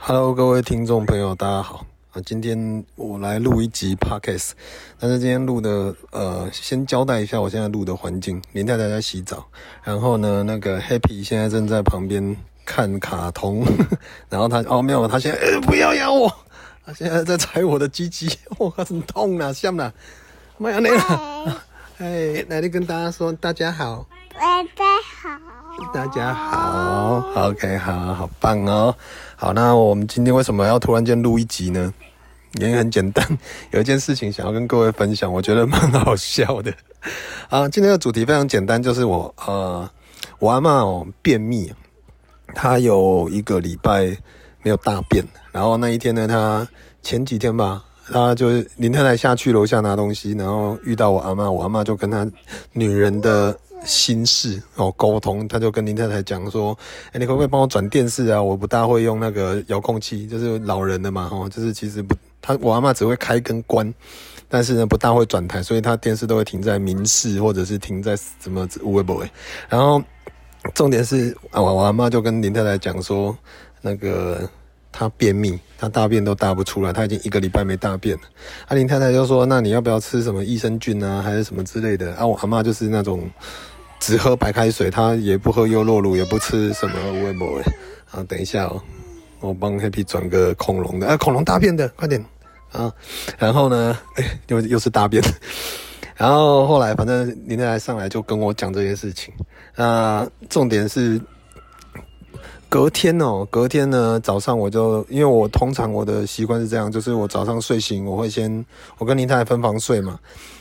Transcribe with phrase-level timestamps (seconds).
[0.00, 1.84] Hello，各位听众朋友，大家好。
[2.12, 2.22] 啊！
[2.24, 4.52] 今天我来录一集 Podcast，
[4.98, 8.40] 但是今天录的呃，先交代一下我现在录的环境。
[8.52, 9.44] 林太太在洗澡，
[9.82, 12.34] 然后呢，那个 Happy 现在正在旁边
[12.64, 13.62] 看卡通，
[14.30, 16.32] 然后他哦没有，他现在、呃、不要咬我，
[16.86, 19.92] 他现在在踩我的鸡鸡， 我靠，很痛啊，像啊，
[20.56, 21.56] 没有那个，
[21.98, 24.87] 哎，来，你跟大家说，大家好，大家好，
[25.94, 28.94] 大家好，OK，好好棒哦。
[29.36, 31.92] 好，那我们今天为什么要突然间录一集呢？
[32.60, 33.24] 原因很简单，
[33.70, 36.72] 有一件事情想要跟各位分享，我觉得蛮好笑的。
[37.48, 39.88] 啊，今天的主题非常简单，就是我呃，
[40.40, 41.72] 我阿嬷哦便秘，
[42.54, 44.06] 她有一个礼拜
[44.62, 46.66] 没有大便，然后那一天呢，她
[47.02, 47.82] 前几天吧，
[48.12, 52.28] 她就是林太太下去楼下拿东西，然后遇到我阿嬷，我阿嬷就跟她
[52.72, 53.56] 女人的。
[53.84, 56.76] 心事哦，沟通，他就跟林太太讲说
[57.12, 58.42] ：“哎、你可不可以帮我转电视啊？
[58.42, 63.92] 我不大会用那个遥控器，就是老人的嘛，哦，就是其实不，他我阿妈只会开跟关，
[64.48, 69.24] 但是呢不大会转台，所以他电视都会停在民视或者是停在什么微博。
[69.68, 70.02] 然后
[70.74, 73.36] 重点是，我我阿妈就跟林太太讲说，
[73.80, 74.48] 那个
[74.98, 78.22] 他便秘，他大便都大不出来，他已经一个礼拜没大便了。
[78.66, 82.12] 阿、林太太就说：那你要不要吃什么益生菌啊，还是什么之类的？
[82.16, 83.30] 啊，我阿妈就是那种。”
[84.00, 86.94] 只喝白开水，她也不喝优酪乳，也不吃什么
[87.24, 87.60] 维摩。
[88.12, 88.80] 啊，等一下哦，
[89.40, 92.24] 我帮 Happy 转个恐龙的，啊，恐龙大便的，快点
[92.70, 92.92] 啊！
[93.36, 95.20] 然后呢，哎、又又是大便。
[96.16, 99.34] 然后后来，反正林太太上来就跟我讲这些事情。
[99.74, 101.20] 那重点是
[102.68, 108.64] 隔天哦，隔天呢早上我就，因为我通常我的习惯是这样，就是我早上睡醒，我会先
[108.98, 110.18] 我跟林太太分房睡嘛，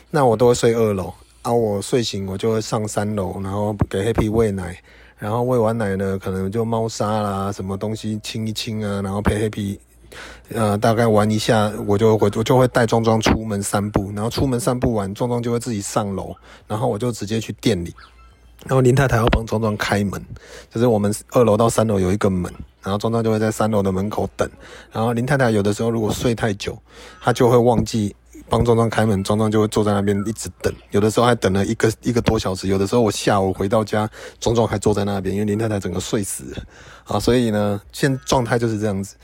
[0.09, 1.13] 那我都会睡二楼。
[1.43, 4.77] 然后我睡醒，我就会上三楼，然后给 Happy 喂奶，
[5.17, 9.77] 然后喂完奶呢，可能就猫砂啦，什么东西清一清啊，然后陪 Happy，
[10.53, 16.35] 呃，大概玩一下，我就我我就会带壮壮出门散步，然后出门散步完，壮壮就会自己上楼，
[16.67, 17.93] 然后我就直接去店里，
[18.67, 20.23] 然后林太太要帮壮壮开门，
[20.69, 24.49] 就是我们二楼到三楼有一个门，然后壮壮就会在三楼的门口等，
[24.91, 26.77] 然后林太太有的时候如果睡太久，
[27.21, 28.15] 她就会忘记。
[28.49, 36.63] 帮壮壮开门，壮壮就会坐在那边一直等，有的时候还等了一个一个多小时，有的时候我下午回到家，壮壮还坐在那边，因为林太太整个睡死了
[37.03, 39.17] 啊，所以呢，现状态就是这样子。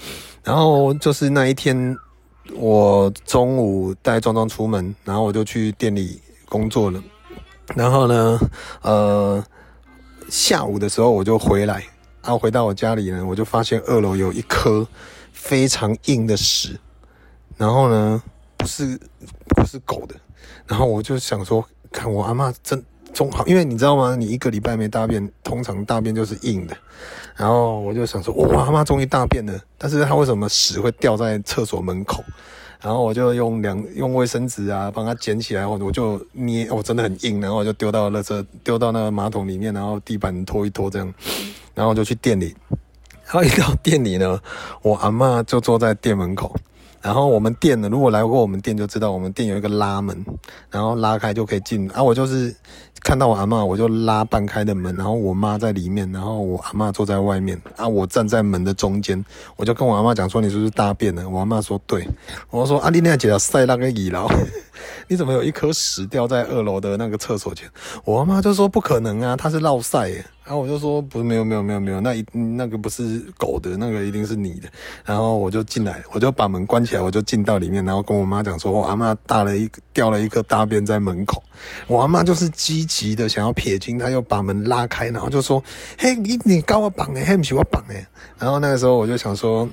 [0.43, 1.95] 然后就是那一天，
[2.53, 7.01] 我中午带壮壮出门，然后我就去店里工作了。
[7.75, 8.39] 然后呢，
[8.81, 9.43] 呃，
[10.29, 11.75] 下午的时候我就回来，
[12.21, 14.87] 然后回到我家里呢，我就发现二楼有一颗
[15.31, 16.79] 非常硬的屎，
[17.57, 18.21] 然后呢。
[18.55, 18.97] 不是
[19.49, 20.15] 不是狗的，
[20.65, 22.81] 然后我就想说，看我阿妈真
[23.13, 24.15] 中好，因为你知道吗？
[24.15, 26.73] 你一个礼拜没大便，通常大便就是硬的。
[27.35, 32.23] 然后我就想说，我阿妈终于大便了，但是她为什么屎会掉在厕所门口？
[32.83, 41.13] 然后我就用两用卫生纸啊，帮它捡起来，我我就捏，我真的很硬，然后我就丢到垃圾，丢到那个马桶里面，然后地板拖一拖这样，
[41.73, 42.53] 然后我就去店里，
[43.23, 44.37] 然后一到店里呢，
[44.81, 46.53] 我阿嬷就坐在店门口。
[47.01, 50.25] 然后我们店呢，如果来过我们店就知道，我们店有一个拉门，
[50.69, 51.89] 然后拉开就可以进。
[51.91, 52.55] 啊，我就是
[53.03, 59.23] 看到我阿妈，我就拉半开的门，然后我妈在里面，然后我阿妈坐在外面，啊，我站在门的中间，
[59.57, 62.07] 我就跟我阿妈讲说：“你是不是大便了？”我阿妈说：“对。”
[62.49, 64.27] 我说：“阿丽娜姐要塞那个椅了，
[65.09, 67.69] 你怎么有一颗屎掉在二楼的那个厕所前？”
[68.05, 70.09] 我阿妈就说：“不可能啊，它是落塞。”
[70.45, 74.67] 然后我就说，不，没有没有没有没有，那一那个不是狗的，那个一定是你的。
[75.05, 81.41] 然后我就进来，我就把门关起来，我就进到里面，然后跟我妈讲说，我阿妈大了一掉了一颗大便在门口。
[81.87, 85.63] 我阿妈就是积极的想要撇清，她又把门拉开，然后就说，
[85.97, 88.05] 嘿，你你搞我绑诶，嘿，不是我绑诶。
[88.37, 89.65] 然后那个时候我就想说，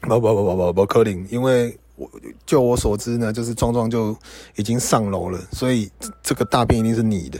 [0.00, 2.10] 不不不不不不柯林，因为我
[2.46, 4.16] 就我所知呢，就是壮壮就
[4.56, 5.90] 已经上楼了，所以
[6.22, 7.38] 这个大便一定是你的。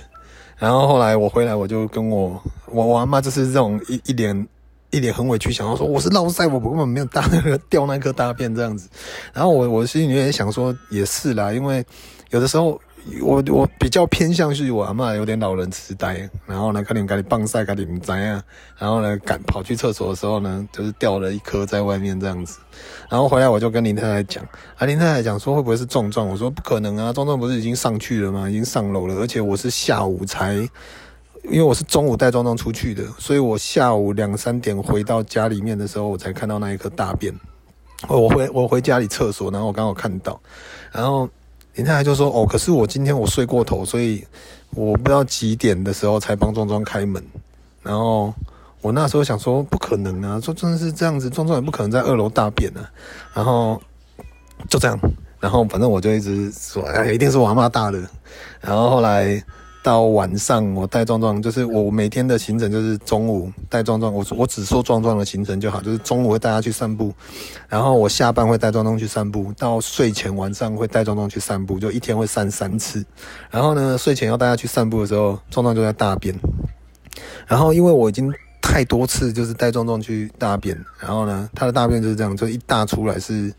[0.60, 4.46] 然后后来我回来，我就跟我我我阿妈就是这种一一脸
[4.90, 8.88] 一脸很委屈，想要说我是落赛，我根本没有大那个掉那颗大便这样子。
[9.32, 11.84] 然后我我心里面也想说也是啦，因为
[12.28, 12.78] 有的时候
[13.22, 18.42] 我我比较偏向是我阿嬷有点老人痴呆，然后呢，可能赶紧棒晒，赶紧怎样，
[18.78, 22.58] 然后呢，赶跑去厕所的时候呢，就是掉了一颗在外面这样子，
[23.08, 24.44] 然后回来我就跟林太太讲，
[24.76, 26.28] 啊，林太太讲说会不会是壮壮？
[26.28, 28.48] 我说不可能啊，壮壮不是已经上去了吗？
[28.48, 30.54] 已经上楼了，而且我是下午才，
[31.44, 37.34] 因为我是中午带壮壮出去的，所以我下午两三点回到家里面的时候，我才看到那一颗大便。
[38.08, 40.40] 我回我回家里厕所，然后我刚好看到，
[40.92, 41.28] 然后。
[41.74, 44.26] 林太太就说：“哦，可是我今天我睡过头，所以
[44.70, 47.22] 我不知道几点的时候才帮壮壮开门。
[47.82, 48.34] 然后
[48.80, 52.90] 我那时候想说，不可能啊，说真的是这样子，壮壮也不可能在二楼大便啊。
[53.32, 53.80] 然后
[54.68, 54.98] 就这样，
[55.38, 57.98] 然后反正我就一直说，哎，一定是我阿妈大了。
[58.60, 59.42] 然后后来。”
[59.82, 67.12] 到晚上，我带壮壮，就是我每天的行程就是中午带壮壮，我我只说壮壮的行程就好，就是中午会带他去散步，
[67.66, 73.02] 然后我下班会带壮壮去散步，到睡前晚上会带壮壮去散步，就一天会散三次。
[73.50, 76.34] 然后呢，睡前要带他去散步的时候，壮壮就在大便。
[77.46, 78.30] 然后因为我已经
[78.60, 83.50] 太多次就是带壮壮去大便，然后呢，他的大便就是这样，就一大出来是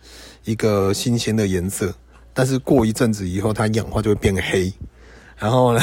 [0.45, 1.91] 一个新鲜的颜色，
[2.31, 4.71] 但是过一阵子以后，它氧化就会变黑。
[5.41, 5.81] 然后呢，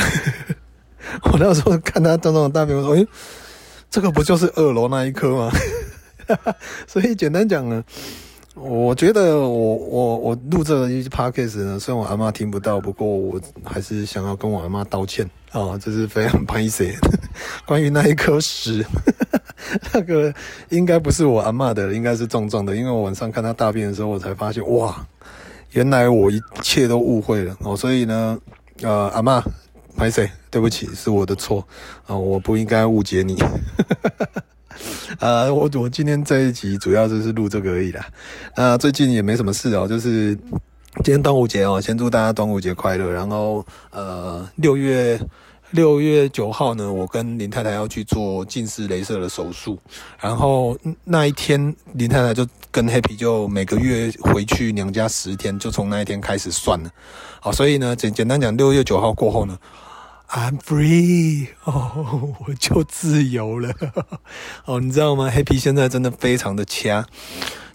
[1.33, 3.05] 我那时候看他壮壮的大便，我说：“哎，
[3.91, 5.51] 这个不就是二楼那一颗吗？”
[6.87, 7.83] 所以简单讲呢，
[8.55, 16.89] 我觉得我我我录这个一 podcast 呢，虽然我阿嬷听不到，不过我还是想要跟我阿嬷道歉啊，这、是非常不好意思。
[17.67, 18.87] 关于那一颗屎，
[19.93, 20.33] 那个
[20.69, 25.05] 应该不是我阿嬷的，应该是壮壮的，因为我晚上看他大便的时候，我才发现哇，
[25.73, 28.39] 原来我一切都误会了哦，所以呢。
[28.83, 29.43] 呃，阿嬷，
[29.97, 31.67] 歹势，对不起，是我的错
[32.07, 33.37] 啊、我不应该误解你。
[35.21, 38.07] 呃，我我今天这一集主要就是录这个而已啦。
[38.55, 40.35] 呃，最近也没什么事哦，就是
[41.03, 43.11] 今天端午节哦，先祝大家端午节快乐。
[43.11, 45.21] 然后呃，六月。
[45.73, 49.79] 六月九号呢，我跟林太太要去做近视雷射的手术，
[50.19, 50.75] 然后
[51.05, 51.61] 那一天
[51.93, 56.91] 林太太就跟 Happy 就每个月回去娘家十天，就从那一天开始算了。
[57.41, 59.59] 好，所以呢，简简单讲，六月九号过后呢
[60.31, 63.73] ，I'm free 哦，我就自由了。
[64.67, 67.05] 哦，你知道吗？Happy 现在真的非常的掐，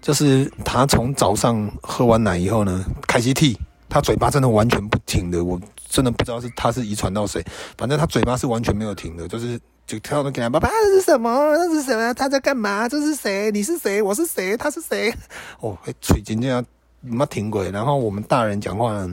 [0.00, 3.58] 就是他从早上喝完奶以后呢，开始涕，
[3.88, 5.60] 他嘴巴真的完全不停的我。
[5.86, 7.40] 真的不知道是他是遗传到谁，
[7.78, 11.56] 反正他嘴巴是完全没有停的，就是就跳到给他爸爸，这是什么？
[11.56, 12.14] 这是什么？
[12.14, 12.88] 他在干嘛？
[12.88, 13.50] 这是谁？
[13.52, 14.00] 你是谁？
[14.00, 14.56] 我是谁？
[14.56, 15.14] 他是谁？
[15.60, 16.64] 哦，嘴今天要
[17.00, 17.64] 没停过。
[17.64, 19.06] 然后我们大人讲话，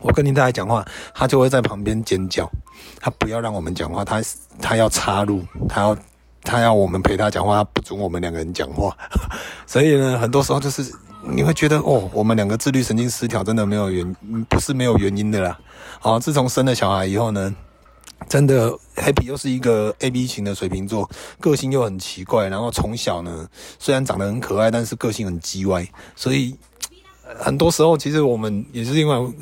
[0.00, 0.84] 我跟你太太讲话，
[1.14, 2.50] 他就会在旁边尖叫，
[3.00, 4.22] 他不要让我们讲话，他
[4.60, 5.96] 他要插入，他要
[6.42, 8.96] 他要我们陪他讲话，他不准我们两个人讲话。
[9.66, 10.92] 所以呢，很多时候就是。
[11.26, 14.14] 你会觉得哦，我们两个自律神经失调真的没有原，
[14.46, 15.58] 不是没有原因的啦。
[15.98, 17.54] 好，自从生了小孩以后呢，
[18.28, 21.08] 真的 Happy 又是一个 AB 型的水瓶座，
[21.40, 22.48] 个性又很奇怪。
[22.48, 23.46] 然后从小呢，
[23.78, 25.86] 虽然长得很可爱，但是个性很叽歪。
[26.16, 26.56] 所以
[27.38, 29.32] 很多时候，其实我们也是因为，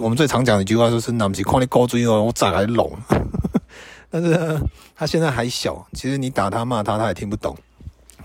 [0.00, 2.92] 我们最常讲的一句话就是“那不是看你高追哦，我咋来拢？”
[4.10, 4.60] 但是，
[4.94, 7.56] 他现在还小，其实你打他骂他，他也听不懂。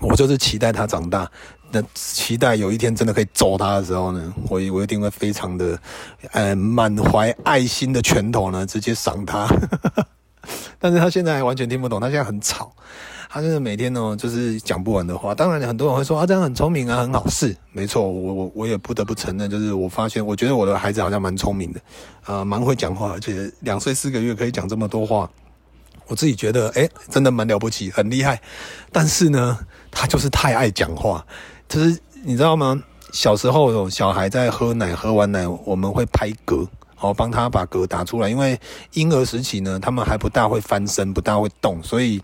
[0.00, 1.30] 我就是期待他长大。
[1.72, 5.78] 那期待有一天真的可以揍他的时候呢，我我一定会非常的，
[6.32, 9.46] 呃，满怀爱心的拳头呢，直接赏他。
[10.80, 12.72] 但是他现在完全听不懂，他现在很吵，
[13.28, 15.34] 他现在每天呢就是讲不完的话。
[15.34, 17.28] 当然很多人会说啊，这样很聪明啊，很好。
[17.28, 21.80] 是，没错，我我我也不得不承认，就是我发现，我觉得我的孩子好像蛮聪明的，
[22.26, 25.30] 呃，蛮会讲话，而且两岁四个月可以讲这么多话，
[26.08, 28.40] 我自己觉得，诶，真的蛮了不起，很厉害。
[28.90, 29.58] 但是呢，
[29.90, 31.24] 他就是太爱讲话。
[31.70, 32.82] 其实你知道吗？
[33.12, 38.28] 小时候有小孩在喝奶，喝完奶我们会拍嗝，好帮他把嗝打出来。
[38.28, 38.58] 因为
[38.94, 42.20] 婴儿时期呢，他们还不大会翻身，不大会动，所以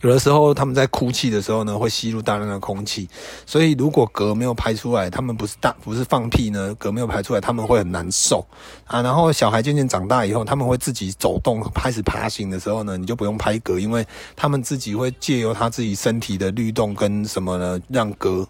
[0.00, 3.08] 有的时候他们在哭泣的时候呢，会吸入大量的空气。
[3.46, 8.46] 所以如果嗝没有排出来，他们不是大不是放屁呢，嗝没有排出来，他们会很难受
[8.86, 9.02] 啊。
[9.02, 18.46] 然后小孩渐渐长大以后，他们会自己走动，开始爬行的时候呢，你就不用拍嗝，因为他们自己会借由他自己身体的律动跟什么呢，让嗝。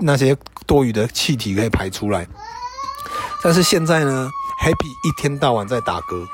[0.00, 2.24] 那些多余的气体可以排出来，
[3.42, 4.30] 但是现在呢
[4.62, 6.24] ，Happy 一天到晚在打嗝，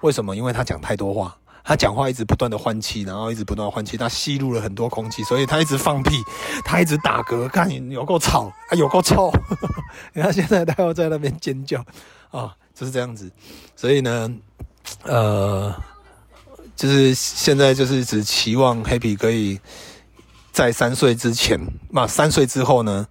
[0.00, 0.34] 为什么？
[0.34, 6.22] 因为他讲太多话，他讲话一直不断的换气，然后一直不断的换气，他吸入了很多空气，所以他一直放屁，
[6.64, 9.32] 他一直打嗝，看有够吵啊，有够臭，
[10.12, 11.84] 你看现在他又在那边尖叫
[12.30, 13.30] 啊，就是这样子，
[13.74, 14.30] 所以呢，
[15.02, 15.74] 呃，
[16.76, 19.58] 就是现在就是只期望 Happy 可以。
[20.52, 21.58] 在三岁之前，
[21.90, 23.04] 那三岁之后呢，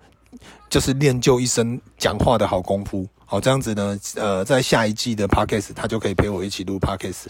[0.73, 3.07] 就是练就一身讲话的好功夫。
[3.27, 7.27] 好，这样子呢，呃，在下一季的 Podcast 他就可以陪我一起录 Podcast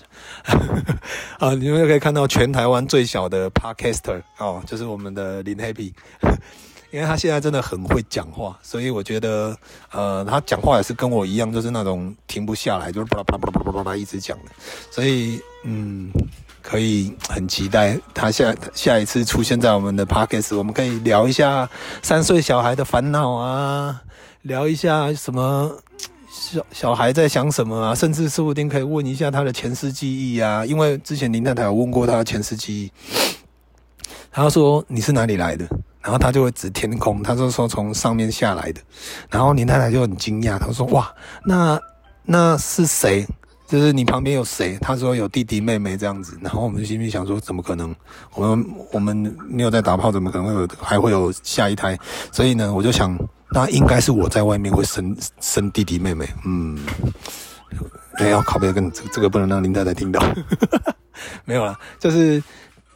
[1.40, 5.92] 啊，你们就可以看到全台湾最小的 Podcaster 哦，就是我们的林 Happy。
[6.92, 9.58] 因为他现在真的很会讲话，所以我觉得，
[9.92, 14.52] 呃，他讲话也是跟我一样，就是那种停不下来，就是巴拉巴拉巴拉巴拉一直讲的。
[14.90, 16.10] 所以，嗯，
[16.64, 21.70] 可以很期待他下下一次出现在我们的 podcast，我们可以聊一下
[22.02, 24.02] 三岁小孩的烦恼啊，
[24.44, 25.70] 聊一下什么
[26.32, 30.66] 小小孩在想什么啊，甚至说不定可以问一下他的前世记忆啊。
[30.66, 32.92] 因为之前林太太有问过他的前世记忆，
[34.32, 35.68] 他说你是哪里来的？
[36.02, 38.82] 然后他就会指天空，他就说从上面下来的。
[39.30, 41.14] 然后林太太就很惊讶，他说：“哇，
[41.46, 41.80] 那
[42.24, 43.26] 那是谁？
[43.68, 47.96] 就是你旁边有谁？”他说：“有弟弟妹妹这样子。”然后我们心里想说：“怎么可能？
[48.36, 51.98] 我们我们没有在打炮，怎么可能会有还会有下一胎？”
[52.32, 53.18] 所以呢，我就想，
[53.52, 56.28] 那应该是我在外面会生生弟弟妹妹。
[56.46, 56.80] 嗯，
[58.16, 60.22] 哎，要靠边跟这这个不能让林太太听到，
[61.46, 62.42] 没有啦，就是。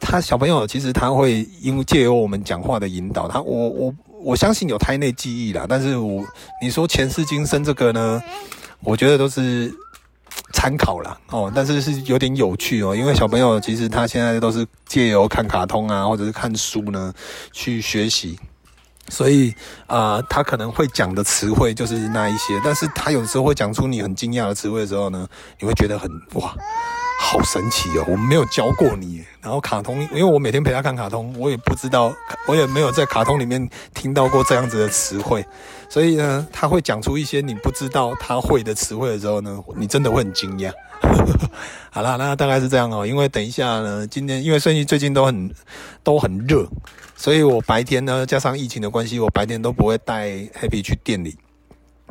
[0.00, 6.24] 他小朋友其实他会因为借由我们讲话的引导，他我我我相信有胎内记忆啦，但是我
[6.62, 8.22] 你说前世今生这个呢，
[8.84, 9.74] 我觉得都是
[10.52, 17.12] 参考啦哦，但是是有点有趣哦，因为小朋友其实他现在都是借由看卡通啊，或者是看书呢
[17.52, 18.38] 去学习，
[19.08, 19.54] 所以
[19.86, 25.28] 啊、他可能会讲的词汇就是那一些，但是他有时候会讲出你很惊讶的词汇的时候呢，
[25.60, 26.54] 你会觉得很哇。
[27.20, 28.04] 好神奇哦！
[28.06, 32.14] 我们没有教过你，然后卡通，因为我每天陪他看卡通，我也不知道，
[32.46, 35.44] 我也没有在卡通里面听到过这样子的词汇，
[35.90, 40.72] 所以呢，他会讲出一些你不知道他会的词汇的时候呢， 你真的会很惊讶。
[41.90, 43.06] 好啦，那大概是这样哦。
[43.06, 45.50] 因为等一下呢，今天因为顺义最近都很
[46.02, 46.66] 都很热，
[47.16, 51.36] 所以我白天呢，加上疫情的关系，我白天都不会带 Happy 去店里。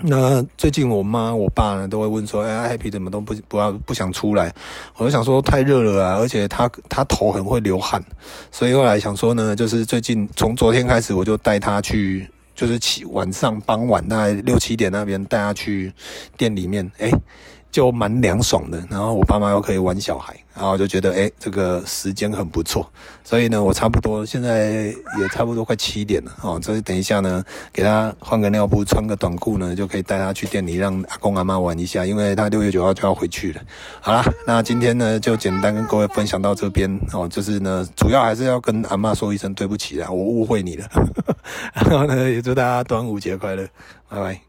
[0.04, 4.54] 那最近我妈我爸呢都会问说，哎，Happy 怎么都不不要不想出来？
[4.96, 8.04] 我就想说太热了啊，而且他他头很会流汗，
[8.52, 15.92] 所以后来想说呢，就是最近从昨天开始我就带他去，就是起晚上傍晚大概六七点那边带他去
[16.38, 17.12] 店里面，哎。
[17.72, 22.90] 就蛮凉爽的，然后我爸妈又可以玩小孩，然后我就觉得，诶，这个时间很不错，
[23.24, 33.62] 所以呢，我差不多现在也差不多快七点了，哦，所以等一下呢，给他换个尿布，穿个短裤呢，就可以带他去店里让阿公阿妈玩一下，因为他六月九号就要回去了。
[34.02, 40.88] 好啦，那今天呢，就简单跟各位分享到这边，哦，就是呢，主要还是要跟阿妈说一声对不起啦，我误会你了，
[41.74, 43.68] 然后呢，也祝大家端午节快乐，
[44.10, 44.47] 拜拜。